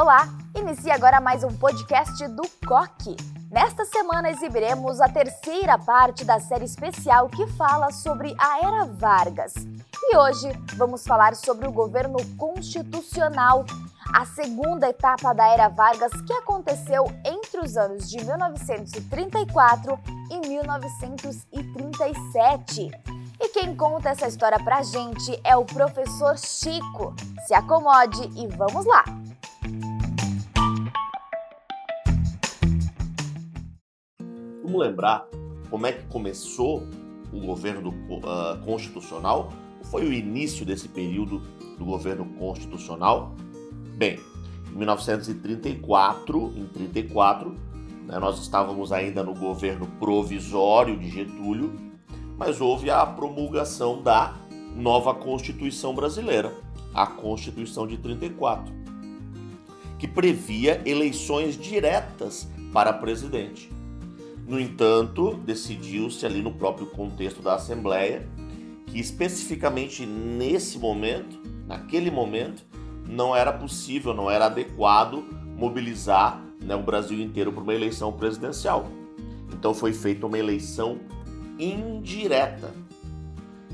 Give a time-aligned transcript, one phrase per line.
[0.00, 0.28] Olá!
[0.56, 3.14] Inicia agora mais um podcast do Coque.
[3.50, 9.52] Nesta semana exibiremos a terceira parte da série especial que fala sobre a Era Vargas.
[10.02, 13.66] E hoje vamos falar sobre o governo constitucional,
[14.14, 22.90] a segunda etapa da Era Vargas que aconteceu entre os anos de 1934 e 1937.
[23.38, 27.14] E quem conta essa história pra gente é o professor Chico.
[27.46, 29.04] Se acomode e vamos lá!
[34.80, 35.28] Lembrar
[35.68, 36.86] como é que começou
[37.32, 39.52] o governo uh, constitucional?
[39.84, 41.42] Foi o início desse período
[41.78, 43.34] do governo constitucional?
[43.96, 44.18] Bem,
[44.72, 47.54] em 1934, em 34,
[48.06, 51.90] né, nós estávamos ainda no governo provisório de Getúlio
[52.40, 54.34] mas houve a promulgação da
[54.74, 56.50] nova Constituição brasileira,
[56.94, 58.72] a Constituição de 34,
[59.98, 63.70] que previa eleições diretas para presidente.
[64.46, 68.26] No entanto, decidiu-se ali no próprio contexto da Assembleia
[68.86, 72.64] que especificamente nesse momento, naquele momento,
[73.06, 75.24] não era possível, não era adequado
[75.56, 78.86] mobilizar né, o Brasil inteiro para uma eleição presidencial.
[79.52, 80.98] Então foi feita uma eleição
[81.58, 82.72] indireta.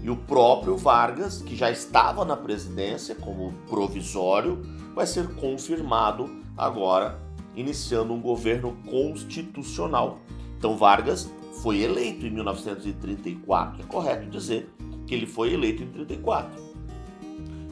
[0.02, 4.62] E o próprio Vargas, que já estava na presidência como provisório,
[4.94, 7.18] vai ser confirmado agora,
[7.54, 10.20] iniciando um governo constitucional.
[10.58, 14.70] Então Vargas foi eleito em 1934, é correto dizer
[15.06, 16.64] que ele foi eleito em 34.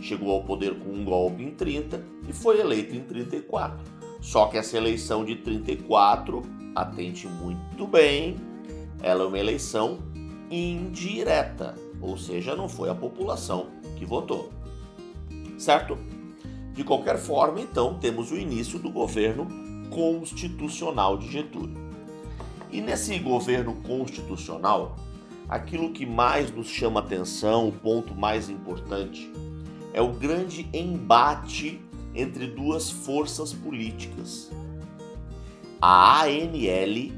[0.01, 3.79] Chegou ao poder com um golpe em 30 e foi eleito em 34.
[4.21, 6.43] Só que essa eleição de 34,
[6.75, 8.37] atente muito bem,
[9.03, 9.99] ela é uma eleição
[10.51, 14.51] indireta, ou seja, não foi a população que votou.
[15.59, 15.99] Certo?
[16.73, 19.47] De qualquer forma, então, temos o início do governo
[19.91, 21.84] constitucional de Getúlio.
[22.75, 24.97] E nesse governo constitucional,
[25.49, 29.31] aquilo que mais nos chama atenção, o ponto mais importante,
[29.93, 31.81] é o grande embate
[32.17, 34.51] entre duas forças políticas.
[35.81, 37.13] A ANL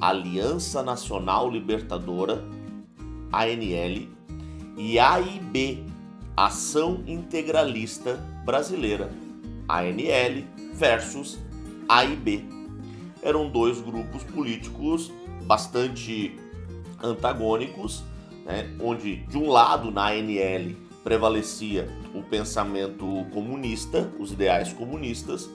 [0.00, 2.44] Aliança Nacional Libertadora,
[3.32, 4.08] ANL,
[4.76, 5.84] e AIB,
[6.36, 8.14] Ação Integralista
[8.44, 9.10] Brasileira,
[9.68, 11.36] ANL versus
[11.88, 12.57] AIB.
[13.22, 15.10] Eram dois grupos políticos
[15.44, 16.36] bastante
[17.02, 18.02] antagônicos,
[18.44, 25.48] né, onde de um lado na ANL prevalecia o pensamento comunista, os ideais comunistas,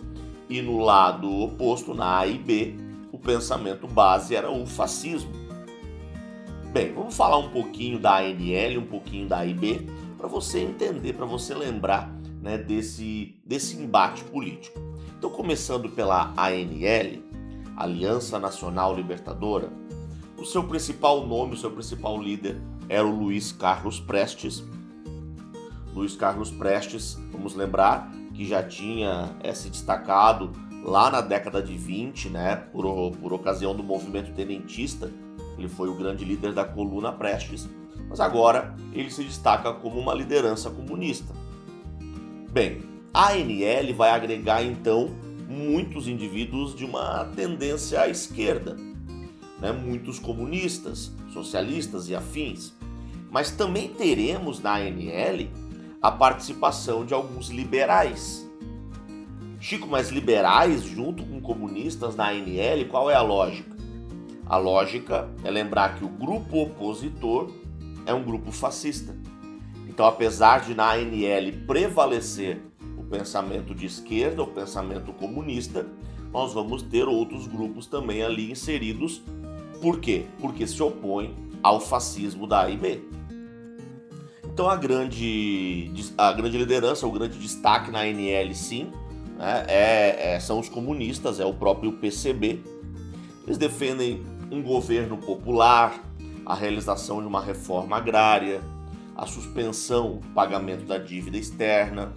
[0.50, 2.78] e no lado oposto, na AIB,
[3.12, 5.32] o pensamento base era o fascismo.
[6.72, 9.88] Bem, vamos falar um pouquinho da ANL, um pouquinho da AIB,
[10.18, 14.80] para você entender, para você lembrar né, desse, desse embate político.
[15.18, 17.24] Então, começando pela ANL,
[17.76, 19.72] Aliança Nacional Libertadora,
[20.38, 24.64] o seu principal nome, o seu principal líder era o Luiz Carlos Prestes.
[25.94, 30.52] Luiz Carlos Prestes, vamos lembrar que já tinha é, se destacado
[30.84, 35.12] lá na década de 20, né, por, por ocasião do movimento tenentista,
[35.58, 37.70] ele foi o grande líder da coluna Prestes,
[38.10, 41.34] mas agora ele se destaca como uma liderança comunista.
[42.52, 42.82] Bem,
[43.14, 45.12] a ANL vai agregar então
[45.48, 48.76] muitos indivíduos de uma tendência à esquerda,
[49.60, 52.74] né, muitos comunistas, socialistas e afins,
[53.32, 55.50] mas também teremos na ANL
[56.02, 58.44] a participação de alguns liberais
[59.64, 63.74] Chico, mas liberais junto com comunistas na ANL, qual é a lógica?
[64.46, 67.50] A lógica é lembrar que o grupo opositor
[68.06, 69.16] é um grupo fascista.
[69.88, 72.62] Então, apesar de na ANL prevalecer
[73.04, 75.86] o pensamento de esquerda, o pensamento comunista,
[76.32, 79.22] nós vamos ter outros grupos também ali inseridos.
[79.82, 80.26] Por quê?
[80.40, 83.04] Porque se opõem ao fascismo da AIB.
[84.46, 88.92] Então a grande, a grande liderança, o grande destaque na ANL, sim,
[89.38, 92.62] né, é, é, são os comunistas, é o próprio PCB.
[93.46, 96.04] Eles defendem um governo popular,
[96.46, 98.62] a realização de uma reforma agrária,
[99.16, 102.14] a suspensão do pagamento da dívida externa,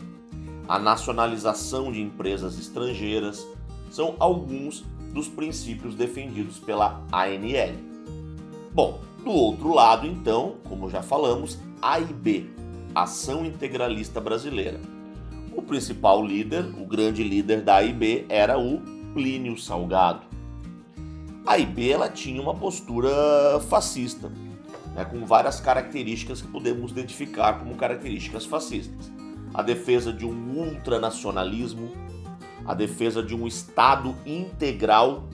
[0.68, 3.46] a nacionalização de empresas estrangeiras,
[3.90, 7.74] são alguns dos princípios defendidos pela ANL.
[8.72, 12.50] Bom, do outro lado, então, como já falamos, AIB,
[12.94, 14.80] Ação Integralista Brasileira
[15.56, 18.80] o principal líder, o grande líder da AIB, era o
[19.14, 20.20] Plínio Salgado.
[21.46, 23.08] A AIB ela tinha uma postura
[23.68, 24.30] fascista,
[24.94, 29.10] né, com várias características que podemos identificar como características fascistas.
[29.54, 31.92] A defesa de um ultranacionalismo,
[32.64, 35.24] a defesa de um Estado integral,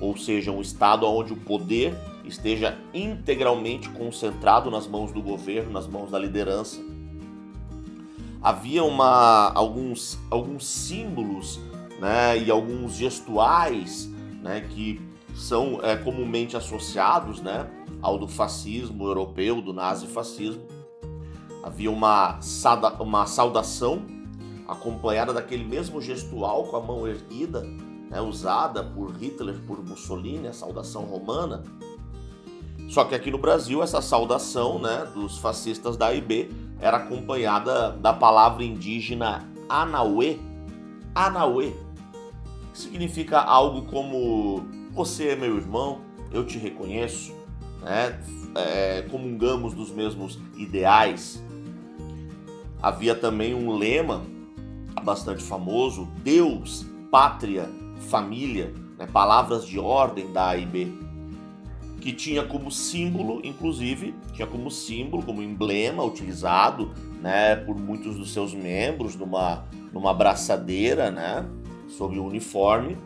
[0.00, 1.94] ou seja, um Estado onde o poder
[2.24, 6.80] esteja integralmente concentrado nas mãos do governo, nas mãos da liderança.
[8.42, 11.58] Havia uma, alguns, alguns símbolos
[12.00, 14.10] né, e alguns gestuais
[14.42, 15.00] né, que
[15.34, 17.68] são é, comumente associados né,
[18.00, 20.62] ao do fascismo europeu, do nazifascismo.
[21.66, 22.38] Havia uma,
[23.00, 24.06] uma saudação
[24.68, 27.62] acompanhada daquele mesmo gestual com a mão erguida,
[28.08, 31.64] né, usada por Hitler, por Mussolini, a saudação romana.
[32.88, 38.12] Só que aqui no Brasil, essa saudação né, dos fascistas da AIB era acompanhada da
[38.12, 40.38] palavra indígena Anauê,
[41.16, 41.72] Anauê,
[42.72, 45.98] que significa algo como você é meu irmão,
[46.30, 47.34] eu te reconheço,
[47.82, 48.20] né?
[48.54, 51.44] É, comungamos dos mesmos ideais.
[52.82, 54.22] Havia também um lema
[55.02, 57.68] bastante famoso, Deus, pátria,
[58.08, 59.06] família, né?
[59.06, 61.06] palavras de ordem da AIB,
[62.00, 68.32] que tinha como símbolo, inclusive, tinha como símbolo, como emblema utilizado né, por muitos dos
[68.32, 71.44] seus membros numa, numa braçadeira, né,
[71.88, 72.96] sob o uniforme,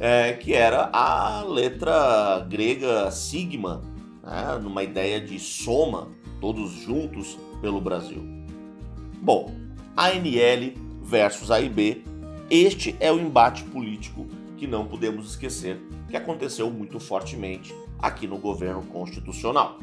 [0.00, 3.82] é, que era a letra grega sigma,
[4.22, 6.08] né, numa ideia de soma,
[6.40, 8.37] todos juntos pelo Brasil.
[9.20, 9.52] Bom,
[9.96, 12.04] ANL versus AIB,
[12.50, 14.26] este é o embate político
[14.56, 19.78] que não podemos esquecer que aconteceu muito fortemente aqui no governo constitucional.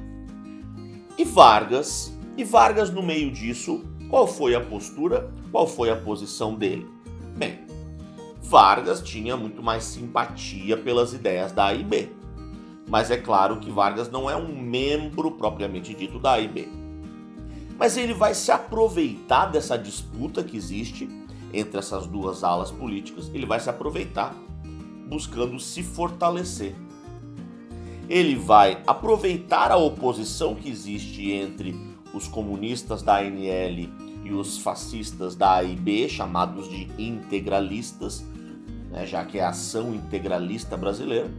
[1.17, 6.55] E Vargas, e Vargas no meio disso, qual foi a postura, qual foi a posição
[6.55, 6.87] dele?
[7.37, 7.59] Bem,
[8.41, 12.11] Vargas tinha muito mais simpatia pelas ideias da AIB.
[12.87, 16.84] Mas é claro que Vargas não é um membro propriamente dito da AIB.
[17.77, 21.09] Mas ele vai se aproveitar dessa disputa que existe
[21.53, 24.35] entre essas duas alas políticas, ele vai se aproveitar
[25.07, 26.75] buscando se fortalecer.
[28.09, 31.75] Ele vai aproveitar a oposição que existe entre
[32.13, 33.89] os comunistas da ANL
[34.23, 38.23] e os fascistas da AIB, chamados de integralistas,
[38.91, 41.31] né, já que é a ação integralista brasileira.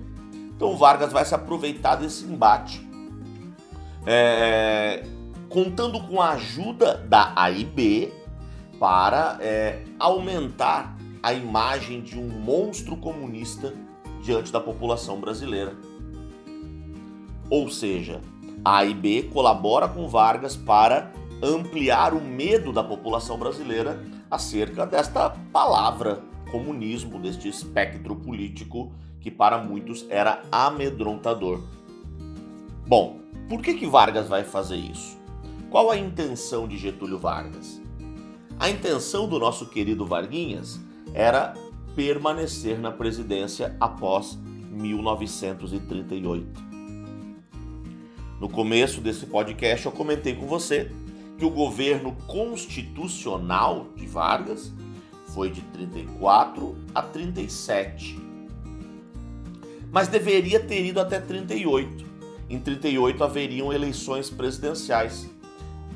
[0.56, 2.86] Então Vargas vai se aproveitar desse embate,
[4.06, 5.04] é,
[5.56, 8.12] contando com a ajuda da AIB
[8.78, 13.72] para é, aumentar a imagem de um monstro comunista
[14.22, 15.74] diante da população brasileira.
[17.48, 18.20] Ou seja,
[18.62, 21.10] a AIB colabora com Vargas para
[21.42, 28.92] ampliar o medo da população brasileira acerca desta palavra comunismo, deste espectro político
[29.22, 31.62] que para muitos era amedrontador.
[32.86, 35.24] Bom, por que, que Vargas vai fazer isso?
[35.70, 37.82] Qual a intenção de Getúlio Vargas?
[38.58, 40.80] A intenção do nosso querido Varguinhas
[41.12, 41.54] era
[41.94, 44.38] permanecer na presidência após
[44.70, 46.66] 1938.
[48.40, 50.90] No começo desse podcast eu comentei com você
[51.36, 54.72] que o governo constitucional de Vargas
[55.34, 58.18] foi de 34 a 37.
[59.90, 62.06] Mas deveria ter ido até 38.
[62.48, 65.28] Em 38 haveriam eleições presidenciais.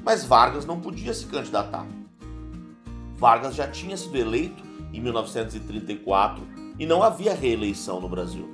[0.02, 1.86] Mas Vargas não podia se candidatar.
[3.16, 6.42] Vargas já tinha sido eleito em 1934
[6.78, 8.48] e não havia reeleição no Brasil.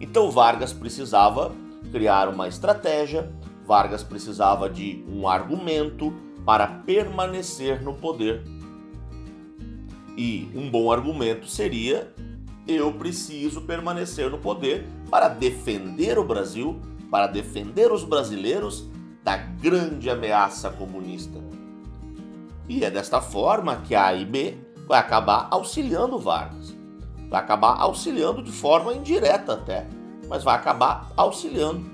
[0.00, 1.52] Então Vargas precisava
[1.90, 3.32] criar uma estratégia,
[3.66, 6.12] Vargas precisava de um argumento
[6.44, 8.42] para permanecer no poder
[10.20, 12.12] e um bom argumento seria:
[12.68, 16.78] eu preciso permanecer no poder para defender o Brasil,
[17.10, 18.86] para defender os brasileiros
[19.22, 21.38] da grande ameaça comunista.
[22.68, 26.74] E é desta forma que a AIB vai acabar auxiliando Vargas.
[27.28, 29.86] Vai acabar auxiliando de forma indireta até,
[30.28, 31.84] mas vai acabar auxiliando.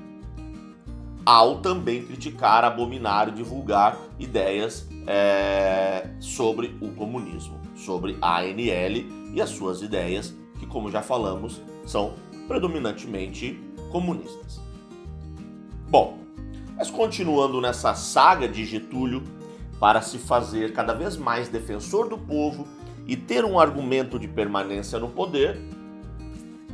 [1.24, 9.40] Ao também criticar, abominar e divulgar ideias é, sobre o comunismo sobre a ANL e
[9.40, 12.14] as suas ideias, que, como já falamos, são
[12.48, 13.60] predominantemente
[13.92, 14.60] comunistas.
[15.88, 16.18] Bom,
[16.76, 19.24] mas continuando nessa saga de Getúlio,
[19.80, 22.66] para se fazer cada vez mais defensor do povo
[23.06, 25.60] e ter um argumento de permanência no poder,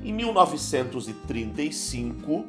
[0.04, 2.46] em 1935,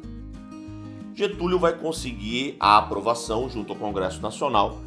[1.13, 4.79] Getúlio vai conseguir a aprovação, junto ao Congresso Nacional,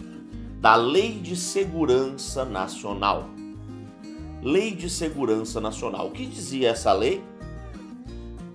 [0.60, 3.28] da Lei de Segurança Nacional,
[4.42, 6.08] Lei de Segurança Nacional.
[6.08, 7.22] O que dizia essa lei?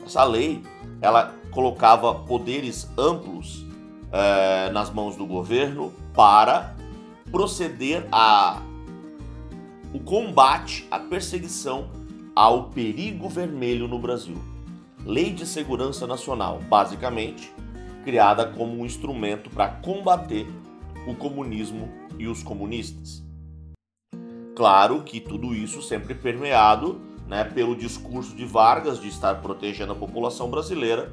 [0.06, 0.62] Essa lei
[1.02, 3.66] ela colocava poderes amplos
[4.12, 6.76] é, nas mãos do governo para
[7.32, 8.62] proceder a
[9.94, 11.90] o combate à perseguição
[12.34, 14.38] ao perigo vermelho no Brasil.
[15.06, 17.54] Lei de Segurança Nacional, basicamente,
[18.06, 20.48] criada como um instrumento para combater
[21.08, 23.24] o comunismo e os comunistas.
[24.56, 29.96] Claro que tudo isso sempre permeado né, pelo discurso de Vargas de estar protegendo a
[29.96, 31.12] população brasileira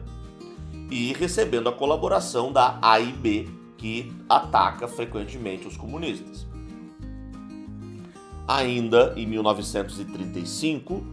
[0.90, 6.46] e recebendo a colaboração da AIB, que ataca frequentemente os comunistas.
[8.46, 11.04] Ainda em 1935,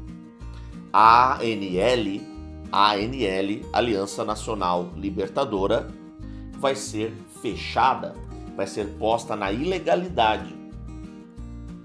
[0.91, 2.22] a ANL,
[2.72, 5.88] ANL, Aliança Nacional Libertadora,
[6.58, 8.15] vai ser fechada,
[8.55, 10.55] vai ser posta na ilegalidade.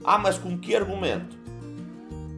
[0.04, 1.36] Ah, mas com que argumento?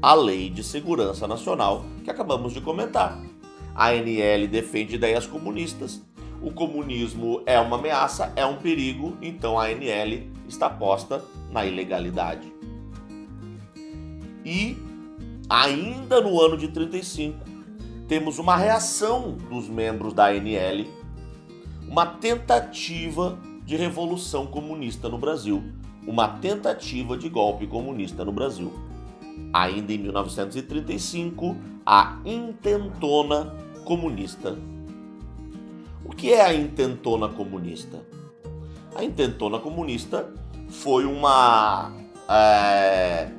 [0.01, 3.32] A Lei de Segurança Nacional que acabamos de comentar.
[3.75, 6.03] A ANL defende ideias comunistas.
[6.41, 12.53] O comunismo é uma ameaça, é um perigo, então a ANL está posta na ilegalidade.
[14.45, 14.77] E
[15.49, 17.39] ainda no ano de 35,
[18.09, 20.85] temos uma reação dos membros da ANL,
[21.89, 25.63] uma tentativa de revolução comunista no Brasil,
[26.07, 28.73] uma tentativa de golpe comunista no Brasil.
[29.53, 34.57] Ainda em 1935, a intentona comunista.
[36.05, 38.01] O que é a intentona comunista?
[38.95, 40.33] A intentona comunista
[40.69, 41.93] foi uma
[42.29, 43.31] é,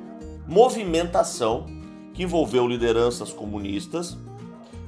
[0.46, 1.66] movimentação
[2.12, 4.16] que envolveu lideranças comunistas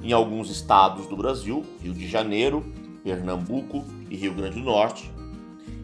[0.01, 2.63] em alguns estados do Brasil, Rio de Janeiro,
[3.03, 5.11] Pernambuco e Rio Grande do Norte,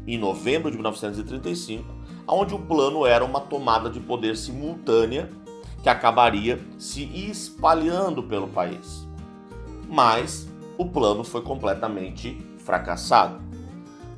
[0.06, 1.84] em novembro de 1935,
[2.28, 5.30] onde o plano era uma tomada de poder simultânea
[5.84, 9.06] que acabaria se espalhando pelo país.
[9.90, 10.48] Mas
[10.78, 13.42] o plano foi completamente fracassado.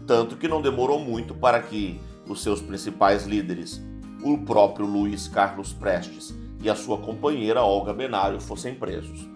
[0.06, 3.84] Tanto que não demorou muito para que os seus principais líderes,
[4.24, 9.28] o próprio Luiz Carlos Prestes e a sua companheira Olga Benário, fossem presos.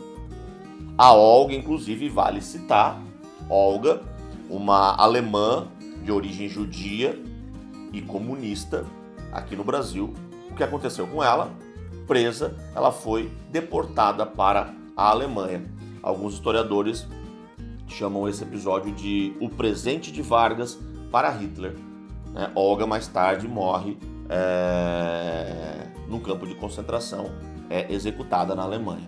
[0.96, 3.02] A Olga, inclusive, vale citar,
[3.50, 4.04] Olga,
[4.48, 5.68] uma alemã
[6.04, 7.20] de origem judia
[7.92, 8.86] e comunista
[9.32, 10.14] aqui no Brasil.
[10.52, 11.52] O que aconteceu com ela?
[12.10, 15.64] Presa, ela foi deportada para a Alemanha.
[16.02, 17.08] Alguns historiadores
[17.88, 20.80] chamam esse episódio de o presente de Vargas
[21.12, 21.76] para Hitler.
[22.34, 22.52] Né?
[22.56, 23.96] Olga mais tarde morre
[24.28, 27.30] é, num campo de concentração,
[27.70, 29.08] é executada na Alemanha.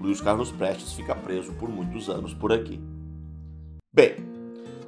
[0.00, 2.80] Luiz Carlos Prestes fica preso por muitos anos por aqui.
[3.92, 4.14] Bem,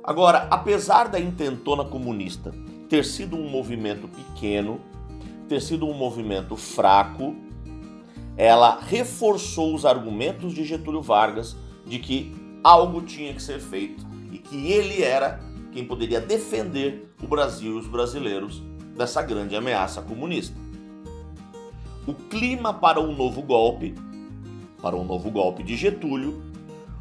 [0.04, 2.54] agora, apesar da intentona comunista
[2.88, 4.80] ter sido um movimento pequeno,
[5.48, 7.34] ter sido um movimento fraco,
[8.36, 14.38] ela reforçou os argumentos de Getúlio Vargas de que algo tinha que ser feito e
[14.38, 15.40] que ele era
[15.72, 18.62] quem poderia defender o Brasil e os brasileiros
[18.96, 20.56] dessa grande ameaça comunista.
[22.06, 23.94] O clima para um novo golpe,
[24.80, 26.42] para um novo golpe de Getúlio,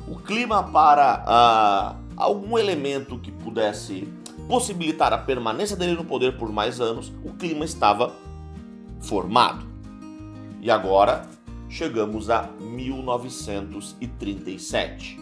[0.07, 4.07] o clima para ah, algum elemento que pudesse
[4.47, 8.13] possibilitar a permanência dele no poder por mais anos, o clima estava
[9.03, 9.65] formado.
[10.61, 11.27] E agora
[11.69, 15.21] chegamos a 1937.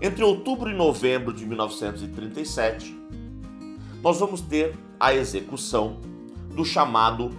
[0.00, 2.96] Entre outubro e novembro de 1937,
[4.02, 5.98] nós vamos ter a execução
[6.54, 7.30] do chamado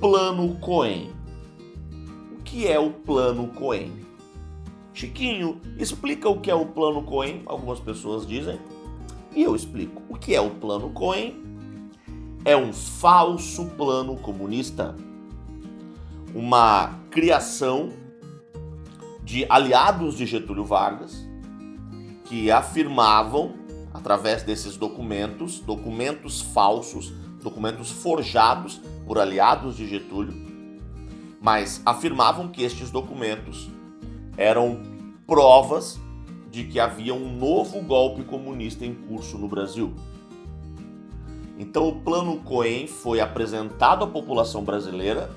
[0.00, 1.12] Plano Cohen.
[2.32, 3.92] O que é o Plano Cohen?
[4.92, 8.58] Chiquinho, explica o que é o Plano Cohen, algumas pessoas dizem.
[9.34, 10.02] E eu explico.
[10.08, 11.47] O que é o Plano Cohen?
[12.48, 14.96] É um falso plano comunista.
[16.34, 17.90] Uma criação
[19.22, 21.28] de aliados de Getúlio Vargas
[22.24, 23.52] que afirmavam,
[23.92, 27.12] através desses documentos, documentos falsos,
[27.42, 30.32] documentos forjados por aliados de Getúlio,
[31.42, 33.68] mas afirmavam que estes documentos
[34.38, 34.80] eram
[35.26, 36.00] provas
[36.50, 39.94] de que havia um novo golpe comunista em curso no Brasil.
[41.58, 45.28] Então, o Plano Cohen foi apresentado à população brasileira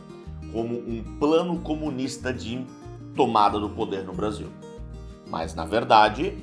[0.53, 2.63] como um plano comunista de
[3.15, 4.47] tomada do poder no Brasil.
[5.27, 6.37] Mas, na verdade,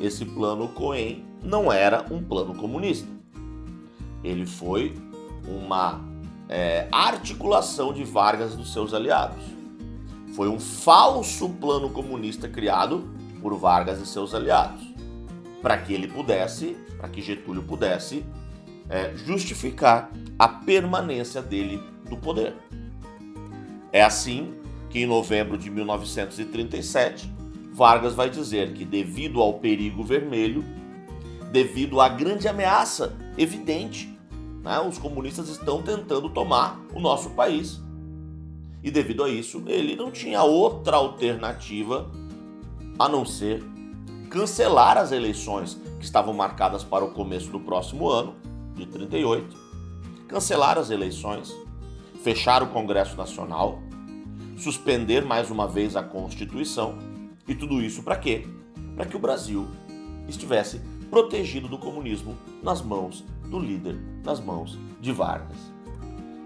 [0.00, 3.08] esse plano Cohen não era um plano comunista.
[4.24, 4.96] Ele foi
[5.46, 6.00] uma
[6.48, 9.44] é, articulação de Vargas dos seus aliados.
[10.34, 13.08] Foi um falso plano comunista criado
[13.40, 14.82] por Vargas e seus aliados,
[15.62, 18.24] para que ele pudesse, para que Getúlio pudesse
[18.88, 22.54] é, justificar a permanência dele do poder.
[23.92, 24.54] É assim
[24.90, 27.38] que em novembro de 1937
[27.78, 30.64] Vargas vai dizer que, devido ao perigo vermelho,
[31.52, 34.12] devido à grande ameaça evidente
[34.64, 34.80] Né?
[34.80, 37.80] Os comunistas estão tentando tomar o nosso país.
[38.82, 42.10] E devido a isso, ele não tinha outra alternativa
[42.98, 43.62] a não ser
[44.28, 48.34] cancelar as eleições que estavam marcadas para o começo do próximo ano,
[48.78, 49.56] de 38,
[50.28, 51.54] cancelar as eleições,
[52.22, 53.82] fechar o Congresso Nacional,
[54.56, 56.96] suspender mais uma vez a Constituição
[57.46, 58.46] e tudo isso para quê?
[58.94, 59.66] Para que o Brasil
[60.28, 60.80] estivesse
[61.10, 65.56] protegido do comunismo nas mãos do líder, nas mãos de Vargas.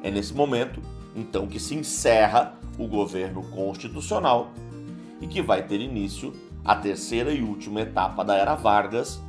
[0.03, 0.81] É nesse momento,
[1.15, 4.53] então, que se encerra o governo constitucional
[5.21, 6.33] e que vai ter início
[6.65, 9.21] a terceira e última etapa da era Vargas,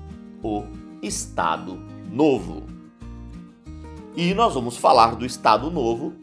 [0.42, 0.64] o
[1.02, 1.80] Estado
[2.12, 2.73] Novo.
[4.16, 6.14] E nós vamos falar do Estado Novo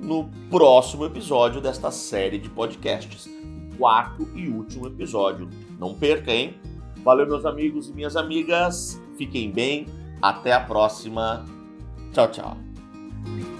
[0.00, 3.28] no próximo episódio desta série de podcasts,
[3.76, 5.48] quarto e último episódio.
[5.78, 6.54] Não perca, hein?
[7.04, 9.00] Valeu, meus amigos e minhas amigas.
[9.18, 9.86] Fiquem bem.
[10.22, 11.44] Até a próxima.
[12.12, 13.53] Tchau, tchau.